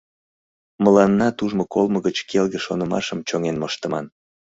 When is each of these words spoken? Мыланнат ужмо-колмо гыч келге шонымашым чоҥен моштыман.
Мыланнат 0.83 1.37
ужмо-колмо 1.43 1.97
гыч 2.05 2.17
келге 2.29 2.59
шонымашым 2.65 3.19
чоҥен 3.27 3.55
моштыман. 3.61 4.05